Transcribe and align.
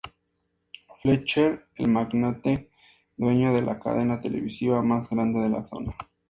Fletcher, 0.99 1.67
el 1.75 1.87
magnate 1.91 2.71
dueño 3.17 3.53
de 3.53 3.61
la 3.61 3.79
cadena 3.79 4.19
televisiva 4.19 4.81
más 4.81 5.07
grande 5.11 5.41
de 5.41 5.49
la 5.49 5.61
zona. 5.61 5.95